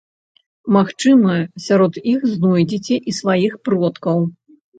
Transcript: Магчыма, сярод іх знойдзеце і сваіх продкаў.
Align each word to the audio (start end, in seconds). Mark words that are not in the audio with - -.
Магчыма, 0.77 1.35
сярод 1.65 1.99
іх 2.15 2.25
знойдзеце 2.33 2.95
і 3.13 3.17
сваіх 3.19 3.53
продкаў. 3.71 4.27